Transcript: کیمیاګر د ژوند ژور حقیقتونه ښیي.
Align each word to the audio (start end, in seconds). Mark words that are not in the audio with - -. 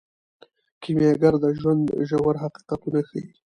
کیمیاګر 0.81 1.33
د 1.43 1.45
ژوند 1.59 1.85
ژور 2.09 2.35
حقیقتونه 2.43 2.99
ښیي. 3.07 3.23